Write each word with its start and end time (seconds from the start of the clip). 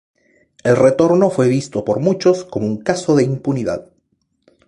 El 0.63 0.77
retorno 0.77 1.29
fue 1.29 1.47
visto 1.47 1.85
por 1.85 1.99
muchos 1.99 2.43
como 2.43 2.65
un 2.65 2.77
caso 2.79 3.15
de 3.15 3.21
impunidad. 3.23 3.85